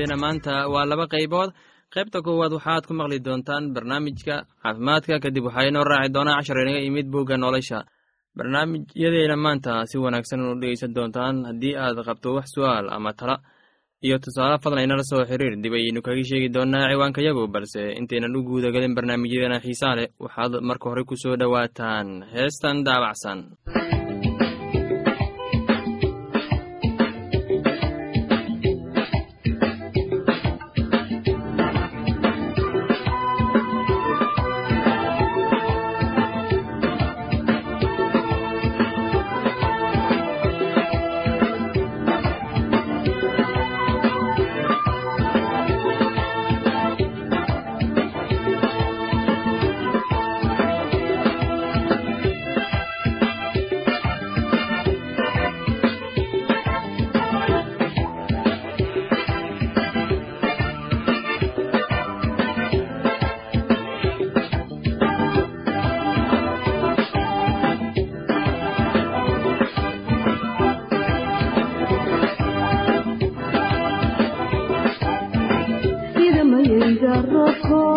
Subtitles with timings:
[0.00, 1.50] barnaamijyadeena maanta waa laba qaybood.
[1.92, 5.20] Qaybta koowaad waxaad ku maqli doontaan barnaamijka caafimaadka.
[5.20, 7.84] Kadib waxaa inoo raaci doonaa cashar inaga imid bugga nolosha.
[8.36, 13.36] Barnaamijyadeena maanta si wanaagsan u dhegeysan doontaan haddii aad qabto wax su'aal ama tala.
[14.02, 18.36] Iyo tusaale fadlan inala soo xiriir dib ayaynu kaga sheegi doonaa ciwaanka yagu balse intaynan
[18.36, 22.06] u guudagelin barnaamijyadeena xiisaa leh waxaad marka hore ku soo dhowaataan.
[22.32, 23.38] Heestan daabacsan
[77.10, 77.89] arrojó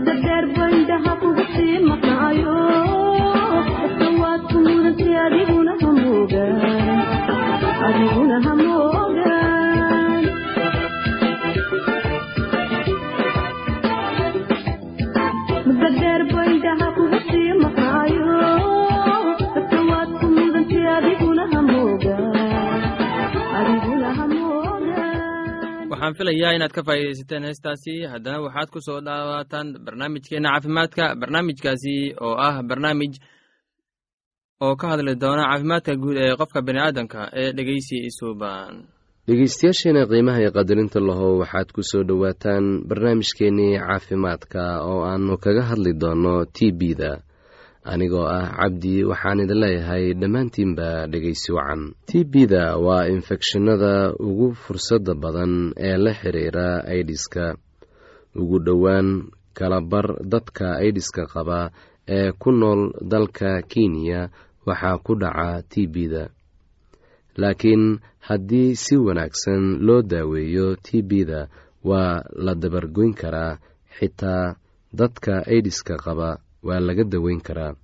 [0.00, 1.47] ودكر بيدها بوجه
[26.08, 27.94] waxaan filayaa inaad ka faa'iidaysateen heestaasi.
[28.12, 33.12] Haddana waxaad ku soo dhawaataan barnaamijkeenna caafimaadka barnaamijkaasi oo ah barnaamij
[34.60, 38.74] oo ka hadli doona caafimaadka guud ee qofka bani aadamka ee dhegeysi isuuban
[39.28, 45.92] dhegeystayaasheena qiimaha iyo qadarinta lahow waxaad ku soo dhowaataan barnaamijkeennii caafimaadka oo aannu kaga hadli
[46.02, 47.10] doonno t b-da
[47.92, 51.80] anigoo ah cabdi waxaan idin leeyahay dhammaantiinba dhegeysi wacan.
[52.08, 53.94] T b-da waa infekshinada
[54.28, 55.52] ugu fursadda badan
[55.88, 57.44] ee la xiriira aidiska
[58.40, 59.08] ugu dhowaan
[59.58, 61.60] kalabar dadka aidiska qaba
[62.16, 62.80] ee ku nool
[63.12, 64.20] dalka kenya
[64.66, 66.24] waxaa ku dhaca t b-da.
[67.40, 67.84] Laakiin
[68.28, 71.40] haddii si wanaagsan loo daaweeyo t b-da
[71.88, 73.58] waa la dabargoyn karaa
[73.96, 74.56] xitaa
[74.92, 76.30] dadka aidiska qaba
[76.68, 77.74] waa laga daweyn karaa.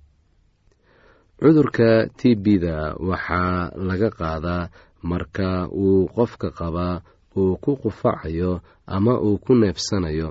[1.39, 2.75] Cudurka t b-da
[3.09, 4.69] waxaa laga qaadaa
[5.09, 5.49] marka
[5.83, 6.95] uu qofka qabaa
[7.39, 8.51] uu ku qufacayo
[8.95, 10.29] ama uu ku neefsanayo.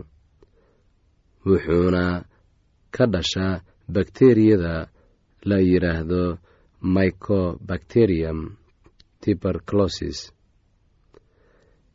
[1.46, 2.04] Wuxuuna
[2.94, 3.60] ka dhashaa
[3.94, 4.74] bakteriyada
[5.48, 6.22] la yidhaahdo
[6.94, 8.38] mycobacterium
[9.20, 10.18] tuberculosis.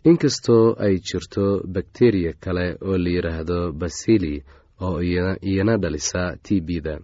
[0.09, 1.45] Inkastoo ay jirto
[1.75, 4.33] bakteriya kale oo la yidhaahdo basili
[4.85, 4.99] oo
[5.49, 6.95] iyana dhalisa t b-da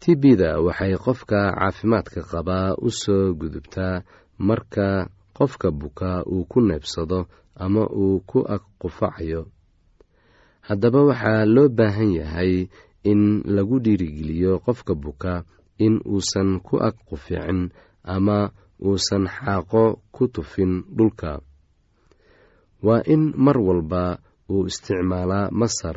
[0.00, 4.02] t b-da waxay qofka caafimaadka qabaa u soo gudubtaa
[4.48, 4.88] marka
[5.36, 7.20] qofka buka uu ku neebsado
[7.64, 9.42] ama uu ku ag qufacayo.
[10.66, 12.52] Haddaba waxaa loo baahan yahay
[13.10, 13.20] in
[13.54, 15.32] lagu dhiirigeliyo qofka buka
[15.84, 17.72] in uusan ku ag quficin
[18.04, 18.38] ama
[18.86, 19.84] uusan xaaqo
[20.14, 21.40] ku tufin dhulka.
[22.86, 24.18] Waa in mar walba
[24.52, 25.96] uu isticmaalaa masar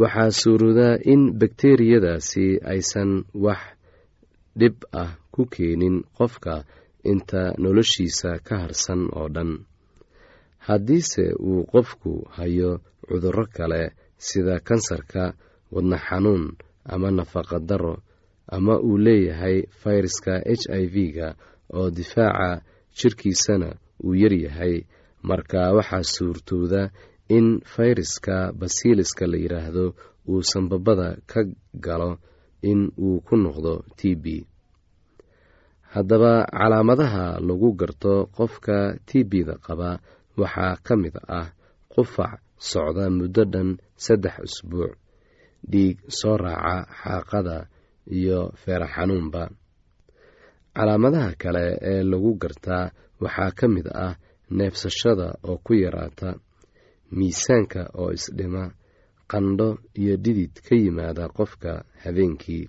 [0.00, 3.10] waxaa suuroodaa in bakteriyadaasi aysan
[3.44, 3.60] wax
[4.60, 6.54] dhib ah ku keenin qofka
[7.12, 9.50] inta noloshiisa ka harsan oo dhan.
[10.66, 12.70] Haddiise uu qofku hayo
[13.08, 13.82] cudurro kale
[14.26, 15.24] sida kansarka
[15.74, 16.44] wadna xanuun
[16.92, 17.94] ama nafaqa daro
[18.56, 21.28] ama uu leeyahay fayraska h i v-ga
[21.78, 22.62] oo difaaca
[22.98, 23.68] jirkiisana
[24.04, 24.74] uu yaryahay
[25.28, 26.82] marka waxaa suurtooda
[27.36, 29.84] in fayraska basiliska la yidhaahdo
[30.30, 31.40] uu sanbabada ka
[31.86, 32.10] galo
[32.70, 34.24] in uu ku noqdo t b.
[35.94, 38.78] Haddaba calaamadaha lagu garto qofka
[39.08, 39.90] t b-da qaba
[40.40, 41.48] waxaa ka mid ah
[41.92, 42.32] qufac
[42.70, 43.68] socda muddo dhan
[44.04, 44.92] saddex usbuuc
[45.70, 47.56] dhiig soo raaca xaaqada
[48.18, 49.42] iyo feera xanuunba.
[50.76, 52.84] Calaamadaha kale ee lagu gartaa
[53.22, 54.14] waxaa ka mid ah
[54.56, 56.28] neefsashada oo ku yaraata
[57.18, 58.64] miisaanka oo isdhima
[59.30, 62.68] qandho iyo dhidid ka yimaada qofka habeenkii.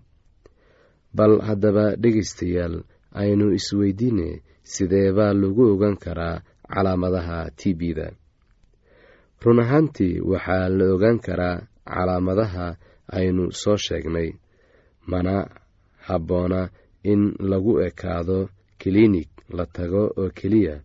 [1.14, 2.76] Bal haddaba dhegaystayaal
[3.22, 6.42] aynu isweydiine sidee baa lagu ogan karaa
[6.74, 8.08] calaamadaha t b-da.
[9.44, 12.68] Run ahaantii waxaa la ogaan karaa calaamadaha
[13.18, 14.30] aynu soo sheegnay
[15.12, 15.34] mana
[16.08, 16.70] habboona
[17.04, 20.76] in lagu ekaado kiliinig la tago oo keliya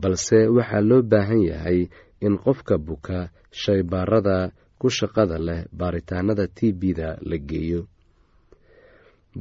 [0.00, 1.80] balse waxaa loo baahan yahay
[2.26, 3.18] in qofka buka
[3.62, 4.36] shaybaarada
[4.80, 7.80] ku shaqada leh baaritaanada t b-da la geeyo.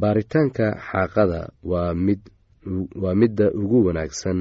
[0.02, 2.20] Baaritaanka xaaqada waa mid
[3.04, 4.40] waa midda ugu wanaagsan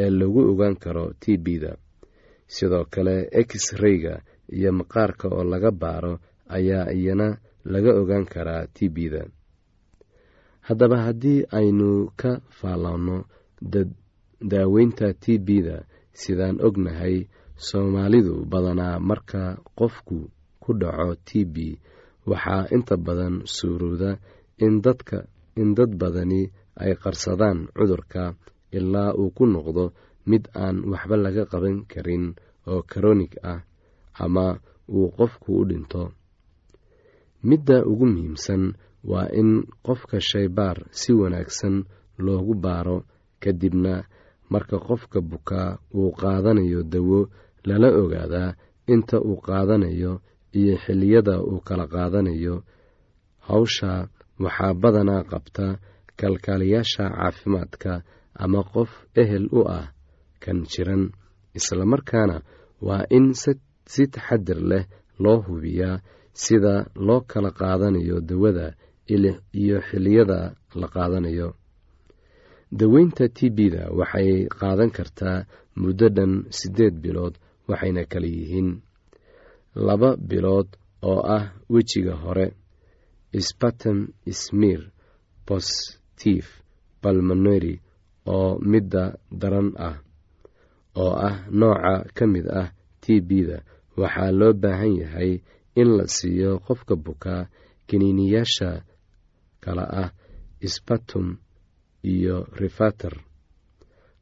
[0.00, 1.72] ee lagu ogaan karo t b-da.
[2.54, 3.14] Sidoo kale
[3.46, 4.14] x-rayga
[4.56, 6.14] iyo maqaarka oo laga baaro
[6.56, 7.28] ayaa iyana
[7.72, 9.22] laga ogaan karaa t b-da.
[10.66, 11.88] Haddaba haddii aynu
[12.20, 13.16] ka faalloonno
[14.50, 15.76] daaweynta t b-da
[16.20, 17.16] sidaan ognahay
[17.66, 19.42] soomaalidu badanaa marka
[19.78, 20.18] qofku
[20.62, 21.56] ku dhaco t b
[22.30, 23.34] waxaa inta badan
[24.84, 25.18] dadka
[25.60, 26.40] in dad badani
[26.82, 28.22] ay qarsadaan cudurka
[28.78, 29.84] ilaa uu ku noqdo
[30.30, 32.24] mid aan waxba laga qaban karin
[32.70, 33.60] oo karonig ah
[34.24, 34.46] ama
[34.96, 36.02] uu qofku u dhinto.
[37.48, 38.62] Midda ugu muhiimsan
[39.10, 39.50] waa in
[39.86, 41.76] qofka shaybaar si wanaagsan
[42.24, 42.98] loogu baaro
[43.42, 43.94] kadibna
[44.52, 47.20] marka qofka bukaa uu qaadanayo dawo
[47.68, 48.50] lala ogaadaa
[48.94, 50.12] inta uu qaadanayo
[50.60, 52.54] iyo xilliyada uu kala qaadanayo
[53.48, 53.90] hawsha
[54.44, 55.66] waxaa badanaa qabta
[56.20, 57.92] kalkaaliyaasha caafimaadka
[58.44, 58.90] ama qof
[59.22, 59.86] ehel u ah
[60.42, 61.02] kan jiran
[61.58, 62.36] islamarkaana
[62.86, 63.26] waa in
[63.92, 64.84] si taxadir leh
[65.22, 66.00] loo hubiyaa
[66.42, 66.74] sida
[67.06, 68.66] loo kala qaadanayo dawada
[69.60, 70.38] iyo xilliyada
[70.80, 71.48] la qaadanayo.
[72.78, 75.46] Daweynta t b-da waxay qaadan kartaa
[75.80, 77.34] muddo dhan siddeed bilood
[77.68, 78.70] waxayna kala yihiin
[79.86, 80.68] laba bilood
[81.10, 82.46] oo ah wejiga hore
[83.48, 83.98] spatem
[84.40, 84.80] smir
[85.48, 86.44] positif
[87.02, 87.74] balmoneri
[88.34, 89.04] oo midda
[89.40, 89.96] daran ah
[91.02, 92.68] oo ah nooca ka mid ah
[93.02, 93.58] t b-da
[94.00, 95.32] waxaa loo baahan yahay
[95.80, 97.42] in la siiyo qofka bukaa
[97.88, 98.70] kiniiniyaasha
[99.64, 100.10] kala ah
[100.74, 101.26] spatum
[102.12, 103.14] iyo rifater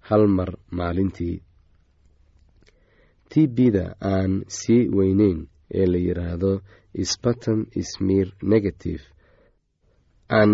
[0.09, 1.37] hal mar maalintii
[3.30, 5.38] t b-da aan sii weyneyn
[5.78, 6.52] ee la yidhaahdo
[7.12, 7.59] spatum
[7.90, 9.04] smir negative.
[10.40, 10.50] An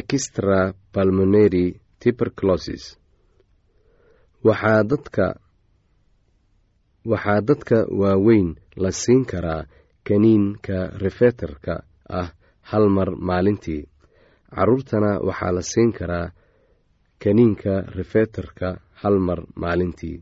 [0.00, 0.58] extra
[0.94, 1.66] balmoneri
[2.00, 2.84] tuberculosis.
[4.44, 4.82] Waxaa
[7.48, 8.48] dadka waaweyn
[8.82, 9.62] la siin karaa
[10.06, 11.74] kaniinka refeterka
[12.20, 12.28] ah
[12.70, 13.82] hal mar maalintii.
[14.54, 16.26] Caruurtana waxaa la siin karaa
[17.22, 18.68] kaniinka refeterka
[19.02, 20.16] hal mar maalintii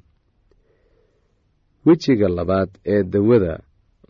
[1.87, 3.55] wejiga labaad ee dawada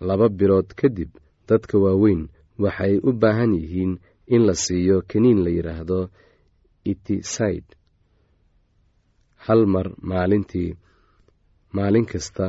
[0.09, 1.11] laba bilood kadib
[1.49, 2.23] dadka waaweyn
[2.64, 3.93] waxay u baahan yihiin
[4.35, 6.00] in la siiyo kaniin la yidhaahdo
[6.90, 7.71] itiside
[9.47, 10.71] hal mar maalintii
[11.76, 12.47] maalin kasta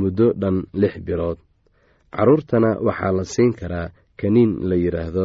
[0.00, 1.38] muddo dhan lix bilood.
[2.14, 3.88] Carruurtana waxaa la siin karaa
[4.20, 5.24] kaniin la yidhaahdo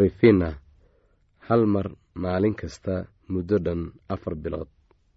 [0.00, 0.48] rifina
[1.46, 1.86] hal mar
[2.22, 2.94] maalin kasta
[3.32, 3.80] muddo dhan
[4.14, 4.68] afar bilood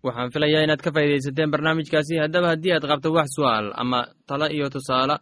[0.08, 2.14] waxaan filayaa inaad ka faa'iidaysateen barnaamijkaasi.
[2.24, 5.16] Haddaba haddii aad qabto wax su'aal ama talo iyo tusaale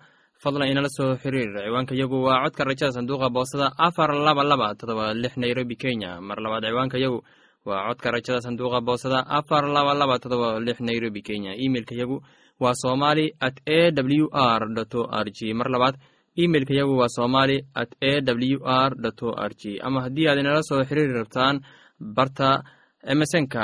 [0.43, 1.49] fadlan inala soo xiriir.
[1.65, 6.21] Ciwaanka yagu waa codka rajada sanduuqa boosada afar laba laba todoba lix nairobi kenya.
[6.27, 7.19] Mar labaad ciwaanka yagu
[7.67, 11.51] waa codka rajada sanduuqa boosada afar laba laba todoba lix nairobi kenya.
[11.65, 12.17] Imeilka yagu
[12.59, 14.61] waa somali at a w r
[14.99, 15.95] o r g mar labaad
[16.43, 18.91] imeilka yagu waa somali at a w r
[19.27, 21.59] o r g ama haddii aad inala soo xiriiri rabtaan
[22.17, 22.49] barta
[23.13, 23.63] emesonka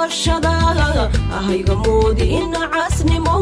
[0.00, 0.52] noqonoqoshada
[1.38, 3.34] ahayga moodi ina casnimo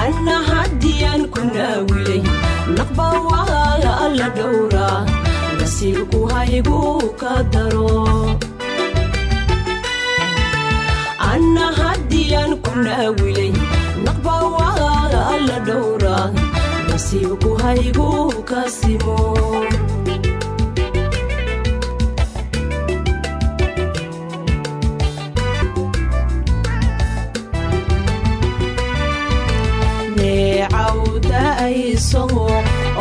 [0.00, 2.20] anna haddiyaan ku naawilay
[2.76, 4.88] naqba waaga alla dhowra
[5.58, 6.80] nasiibku haygu
[7.22, 7.88] ka daro
[11.30, 13.50] anna haddiyaan ku naawilay
[14.04, 16.16] naqba waaga alla dhowra
[16.90, 18.08] nasiibku haygu
[18.52, 19.18] ka simo
[32.06, 32.22] ayso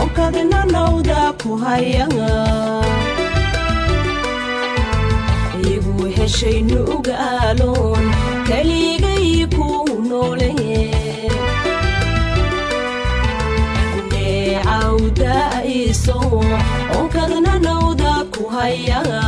[0.01, 2.33] onkadna nawda ku hayanga
[5.73, 8.05] igu heshay nugaaloon
[8.47, 9.67] keligay ku
[10.09, 10.49] noole
[14.09, 16.17] neecawda ayso
[16.97, 19.23] onkadna nawda ku hayanga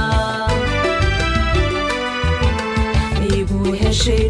[3.38, 4.24] igu heshay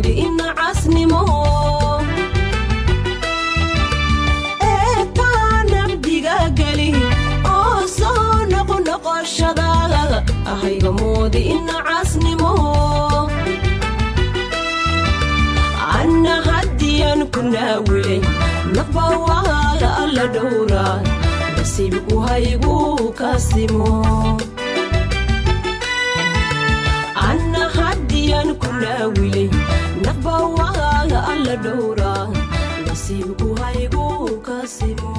[0.00, 1.20] moodi ina casnimo
[4.72, 6.88] eetaa nabdiga geli
[7.54, 9.66] oo soo noqonoqoshada
[10.52, 12.50] ahayga moodi ina casnimo
[15.98, 18.20] anna haddiyaan ku naawilay.
[18.76, 20.84] Naqba waaga alla dhowra
[21.56, 22.76] nasiibku haygu
[23.18, 23.30] ka
[28.82, 29.46] naawilay
[30.04, 32.12] naqba waaga alla dhowra
[32.86, 34.06] nasiibku haygu
[34.46, 35.12] ka simo.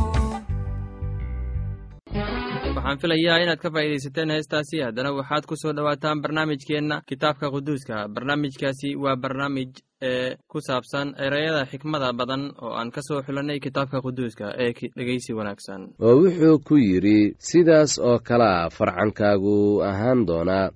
[2.76, 4.78] Waxaan filayaa inaad ka faa'iidaysateen heestaasi.
[4.86, 8.08] Haddana waxaad ku soo dhowaataan barnaamijkeenna kitaabka quduuska.
[8.16, 9.72] Barnaamijkaasi waa barnaamij
[10.02, 15.34] ee ku saabsan ereyada xikmada badan oo aan ka soo xulannay kitaabka quduuska ee dhegeysi
[15.38, 15.82] wanaagsan.
[16.02, 20.70] Oo wuxuu ku yidhi sidaas oo kalea farcankaagu ahaan doonaa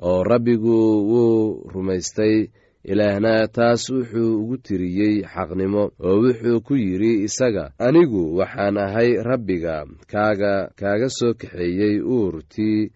[0.00, 0.76] oo rabbigu
[1.10, 2.48] wuu rumaystay.
[2.86, 9.76] Ilaahna taas wuxuu ugu tiriyey xaqnimo oo wuxuu ku yidhi isaga anigu waxaan ahay rabbiga
[10.12, 12.90] kaaga kaaga soo kaxeeyey uurtii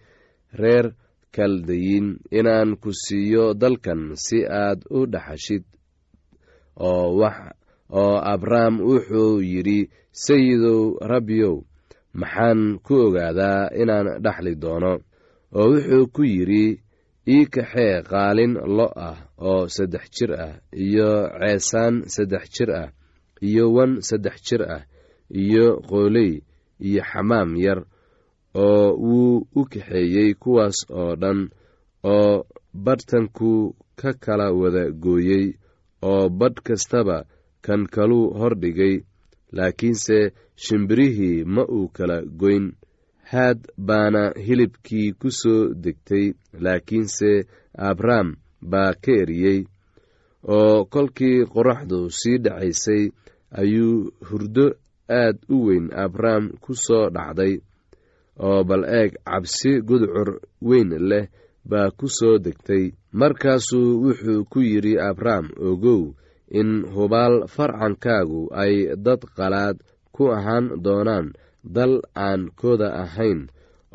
[0.61, 0.85] reer
[1.35, 5.63] kaldayin inaan ku siiyo dalkan si aad u dhaxashid.
[6.79, 9.79] Oo abrahm wuxuu yidhi
[10.23, 11.55] sayidow rabbiyow
[12.19, 14.93] maxaan ku ogaadaa inaan dhaxli doono.
[15.59, 16.79] Oo wuxuu ku yidhi
[17.27, 19.17] ii kaxee qaalin lo ah
[19.49, 20.53] oo saddex jir ah
[20.85, 22.89] iyo ceesaan saddex jir ah
[23.47, 24.83] iyo wan saddex jir ah
[25.43, 26.31] iyo qooley
[26.87, 27.79] iyo xamaam yar
[28.63, 31.39] oo wuu u kaxeeyey kuwaas oo dhan
[32.03, 32.45] oo
[32.85, 33.51] badhtanku
[33.99, 35.45] ka kala wada gooyey
[36.11, 37.17] oo badh kastaba
[37.65, 38.95] kan kaluu hordhigay
[39.55, 40.17] laakiinse
[40.63, 42.65] shimbirihii ma uu kala goyn
[43.31, 46.25] haad baana hilibkii ku soo degtay
[46.63, 47.31] laakiinse
[47.89, 48.27] abrahm
[48.71, 49.59] baa ka eriyey
[50.57, 53.03] oo kolkii qoraxdu sii dhacaysay
[53.61, 53.95] ayuu
[54.27, 54.65] hurdo
[55.21, 57.53] aad u weyn abrahm ku soo dhacday
[58.47, 60.29] oo bal eeg cabsi gudcur
[60.67, 61.25] weyn leh
[61.69, 62.85] baa ku soo degtay.
[63.19, 66.03] Markaasuu wuxuu ku yidhi abrahm ogow
[66.59, 68.73] in hubaal farcankaagu ay
[69.05, 69.77] dad qalaad
[70.15, 71.27] ku ahaan doonaan
[71.63, 73.47] dal aan kooda ahayn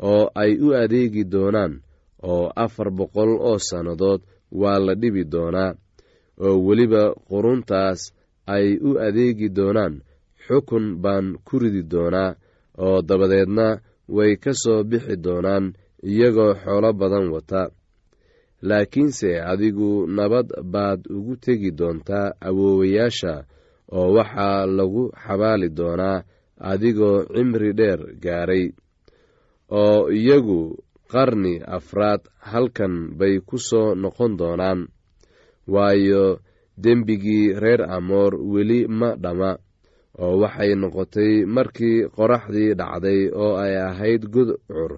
[0.09, 1.73] oo ay u adeegi doonaan
[2.31, 4.21] oo afar boqol oo sannadood
[4.61, 5.71] waa la dhibi doonaa
[6.45, 7.99] oo weliba quruntaas
[8.55, 9.93] ay u adeegi doonaan
[10.45, 12.31] xukun baan ku ridi doonaa
[12.85, 13.67] oo dabadeedna
[14.15, 15.65] way ka soo bixi doonaan
[16.11, 17.61] iyagoo xoolo badan wata.
[18.61, 23.33] Laakiinse adigu nabad baad ugu tegi doontaa awoowayaasha
[23.97, 26.23] oo waxaa lagu xabaali doonaa
[26.59, 28.65] adigoo cimri dheer gaaray
[29.69, 30.77] oo iyagu
[31.11, 34.87] qarni afraad halkan bay ku soo noqon doonaan.
[35.67, 36.39] Waayo
[36.77, 39.51] dembigii reer amoor weli ma dhamma
[40.23, 44.91] oo waxay noqotay markii qoraxdii dhacday oo ay ahayd gudcur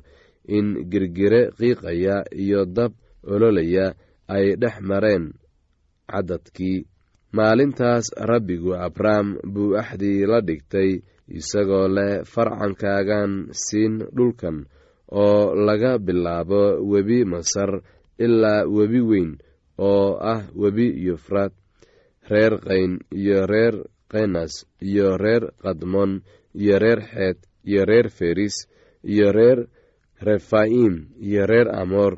[0.48, 2.92] in girgire qiiqaya iyo dab
[3.34, 3.94] ololaya
[4.36, 5.34] ay dhex mareen
[6.10, 6.86] caddadkii.
[7.36, 11.02] Maalintaas rabbigu abrahm buu axdii la dhigtay
[11.38, 13.32] isagoo leh farcankaagan
[13.66, 14.58] siin dhulkan
[15.22, 16.62] oo laga bilaabo
[16.92, 17.72] webi masar
[18.26, 19.32] ilaa webi weyn
[19.78, 21.54] oo ah webi yufraad
[22.30, 23.76] reer qayn iyo reer
[24.12, 26.12] kenas iyo reer kadmon
[26.62, 27.38] iyo reer xeed
[27.70, 28.56] iyo reer feris
[29.04, 29.60] iyo reer
[30.28, 32.14] refaim iyo reer amoor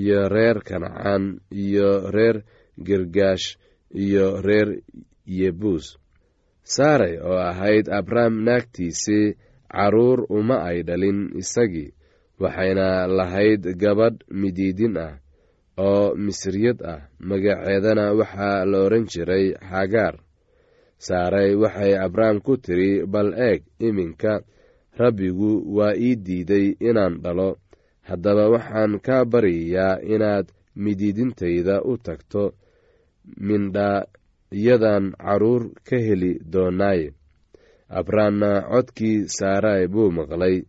[0.00, 2.36] iyo reer kancaan iyo reer
[2.86, 3.46] girgaash
[3.94, 4.68] iyo reer
[5.26, 5.86] yebuus
[6.64, 9.36] saaray oo ahayd abraham naagtiisii
[9.68, 11.92] carruur uma ay dhalin isagii
[12.40, 15.14] waxayna lahayd gabadh midiidin ah
[15.78, 17.00] oo misriyad ah.
[17.20, 20.14] Magaceedana waxaa la odhan jiray xagaar
[21.06, 24.40] saaray waxay abraham ku tiri bal eeg iminka
[25.00, 27.58] rabbigu waa ii diiday inaan dhalo.
[28.08, 30.46] Haddaba waxaan kaa baryayaa inaad
[30.76, 32.54] midiidintayda u tagto
[34.50, 37.12] mindhaayadan carruur ka heli doonaaye
[37.88, 40.62] abrahamna codkii saaray buu maqlay.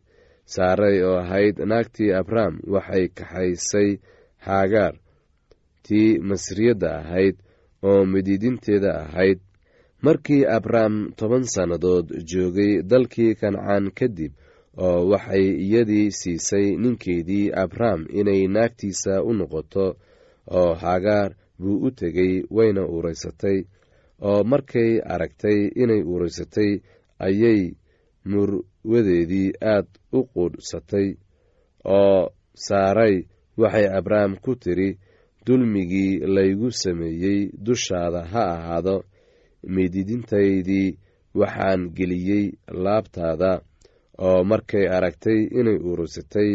[0.45, 3.97] Saaray oo ahayd naagtii abraham waxay kaxaysay
[4.45, 4.93] haagaar
[5.83, 7.35] tii masriyadda ahayd
[7.83, 9.39] oo midiidinteeda ahayd.
[10.01, 14.33] Markii abraham toban sannadood joogay dalkii kancaan kadib
[14.77, 19.97] oo waxay iyadii siisay ninkeedii abraham inay naagtiisa u noqoto
[20.51, 23.58] oo haagaar buu u tegey wayna uuraysatay
[24.30, 26.72] oo markay aragtay inay uuraysatay
[27.28, 27.62] ayay
[28.32, 29.88] murwadeedii aad
[30.18, 31.08] u quudhsatay
[31.98, 32.22] oo
[32.68, 33.15] saaray
[33.62, 34.89] waxay abraham ku tiri
[35.46, 38.96] dulmigii laygu sameeyey dushaada ha ahaado
[39.74, 40.89] miididintaydii
[41.39, 42.46] waxaan geliyey
[42.84, 43.52] laabtaada
[44.28, 46.52] oo markay aragtay inay uuraysatay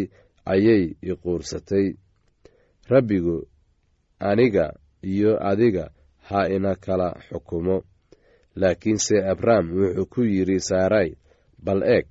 [0.52, 1.86] ayay iquursatay
[2.92, 3.36] rabbigu
[4.30, 4.66] aniga
[5.02, 5.84] iyo adiga
[6.28, 7.76] ha ina kala xukumo.
[8.60, 11.08] Laakiinse abraham wuxuu ku yidhi saaray
[11.64, 12.06] bal eeg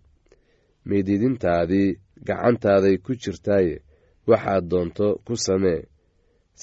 [0.88, 1.89] miididintaadii
[2.28, 3.75] gacantaaday ku jirtaaye
[4.30, 5.82] waxaad doonto ku samee.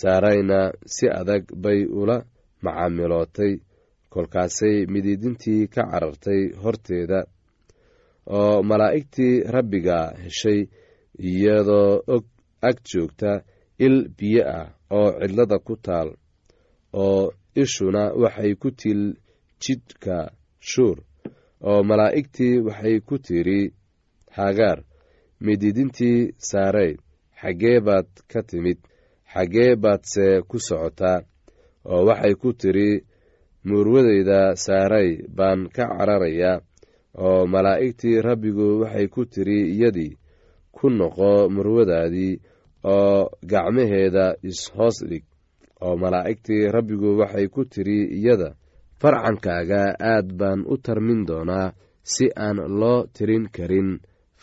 [0.00, 0.60] Saarayna
[0.94, 2.16] si adag bay ula
[2.64, 3.52] macaamilootay
[4.12, 7.20] kolkaasay midiidintii ka carartay horteeda
[8.38, 10.60] oo malaa'igtii rabbiga heshay
[11.28, 12.24] iyadoo og
[12.68, 13.32] ag joogta
[13.78, 16.08] il biyo ah oo cidlada ku taal
[17.02, 19.00] oo ishuna waxay ku til
[19.62, 20.16] jidhka
[20.70, 20.96] shuur
[21.68, 23.60] oo malaa'igtii waxay ku tidhi
[24.36, 24.78] hagaar
[25.44, 26.92] midiidintii saarey
[27.40, 28.78] xaggee baad ka timid
[29.32, 31.18] xaggee baadse ku socotaa
[31.92, 32.90] oo waxay ku tidhi
[33.68, 36.60] muurwadeyda saaray baan ka cararayaa
[37.24, 40.12] oo malaa'igtii rabbigu waxay ku tidhi iyadii
[40.76, 42.34] ku noqo murwadaadii
[42.94, 45.24] oo gacmaheeda is-hoos dhig
[45.84, 48.48] oo malaa'igtii rabbigu waxay ku tidhi iyada
[49.02, 51.68] farcankaaga aad baan u tarmin doonaa
[52.12, 53.88] si aan loo tirin karin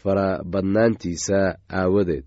[0.01, 1.39] farabadnaantiisa
[1.79, 2.23] aawadeed.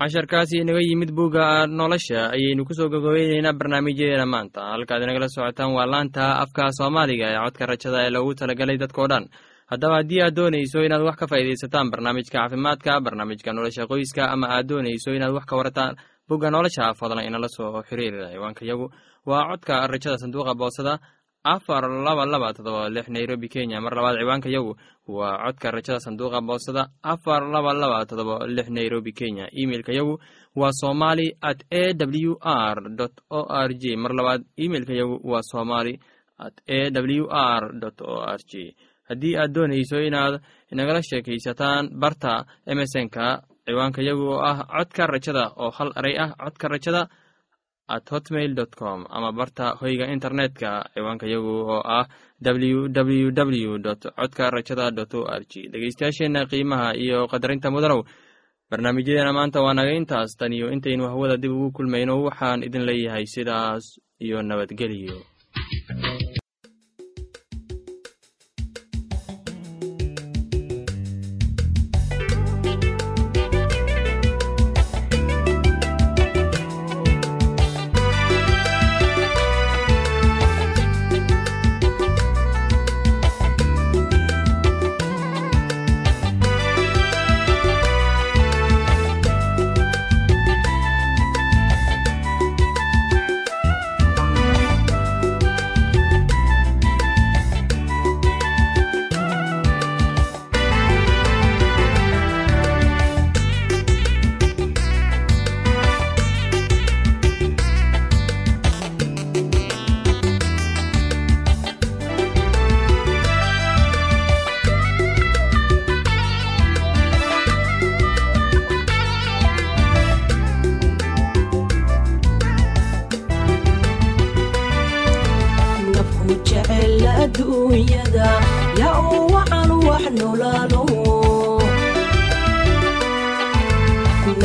[0.00, 4.60] Casharkaasi inaga yimid bugga nolosha ayaynu ku soo gogobeyneynaa barnaamijyadeena maanta.
[4.72, 9.24] Halkaad inagala socotaan waa laanta afka soomaaliga ee codka rajada ee loogu talagalay dadkao dhan
[9.70, 14.66] haddaba haddii aad doonayso inaad wax ka faa'iidaysataan barnaamijka caafimaadka barnaamijka nolosha qoyska ama aad
[14.70, 15.94] doonayso inaad wax ka warataan
[16.28, 18.86] bugga nolosha fadlan inala soo xiriira ciwaanka yagu.
[19.26, 20.98] Waa codka rajada sanduuqa boosada
[21.44, 23.80] afar laba laba todoba lix nairobi kenya.
[23.80, 24.72] Mar labaad ciwaanka yagu
[25.16, 29.46] waa codka rajada sanduuqa boosada afar laba laba todoba lix nairobi kenya.
[29.62, 30.14] Imeilka yagu
[30.56, 32.78] waa somali at a w r
[33.30, 34.92] o r j mar labaad imeilka
[35.30, 35.94] waa somali
[36.38, 37.62] at a w r
[38.02, 38.74] o r j
[39.10, 40.34] haddii aad doonayso inaad
[40.72, 42.32] inagala sheekaysataan barta
[42.72, 43.24] emesonka
[43.66, 47.02] ciwaanka yagu oo ah codka rajada oo hal eray ah codka rajada
[47.94, 52.06] at hotmail dot com ama barta hoyga internetka ciwaanka yagu oo ah
[52.40, 53.30] w w
[53.68, 58.00] w dot codka rajada dot o r g dhegeystayaasheenna qiimaha iyo qadarinta mudanow
[58.70, 60.30] barnaamijyadeena maanta waa naga intaas.
[60.38, 63.84] Tan iyo intaynu hawada dib ugu kulmayno waxaan idin leeyahay sidaas
[64.24, 65.16] iyo nabadgeliyo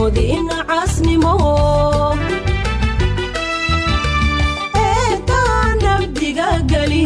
[0.00, 1.32] moodi ina casnimo
[4.82, 7.04] eetaa nabdiga geli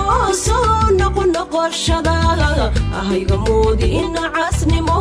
[0.00, 2.16] oo soo noqonoqoshada
[3.00, 4.96] ahayga moodi ina casnimo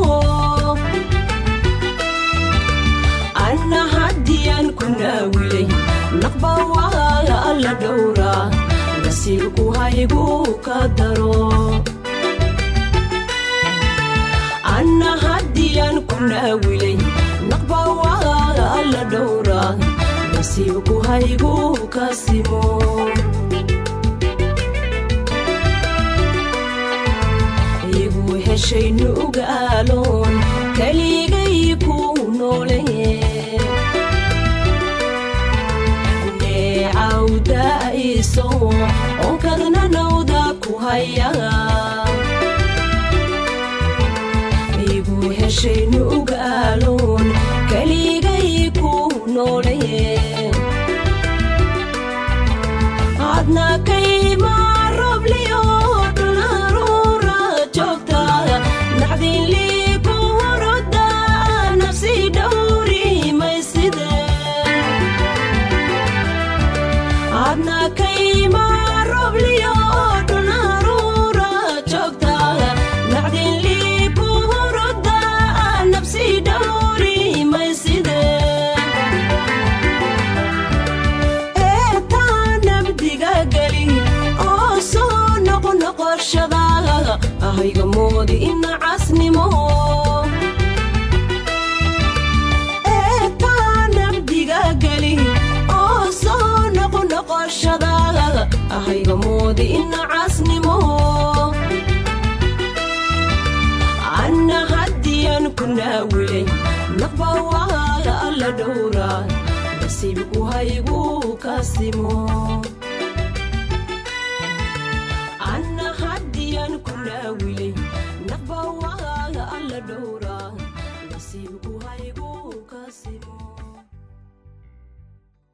[3.47, 5.67] anna haddiyaan ku naawilay
[6.21, 8.31] naqba waa alla dhowra.
[9.03, 10.23] Nasiibku haygu
[10.65, 11.33] ka daro.
[14.75, 16.97] Anna haddiyaan ku naawilay
[17.55, 19.61] naqba waa alla dhowra
[20.33, 21.53] nasiibku haygu
[21.93, 22.61] ka simo
[28.01, 30.33] igu heshay nugaaloon
[30.77, 31.97] keligay ku
[32.37, 32.79] noole
[37.15, 38.47] neecawdaiso
[39.27, 41.29] onkadna nawda ku haya.
[44.95, 47.25] Igu heshay nugaaloon
[88.25, 88.71] moodi ina
[95.79, 97.91] oo soo noqonoqoshada
[98.77, 100.75] ahayga moodi ina casnimo
[104.23, 106.45] anna haddiyaan ku naawilay.
[106.99, 109.09] Naqba waa alla dhowra
[109.81, 110.99] nasiibku haygu
[111.43, 111.53] ka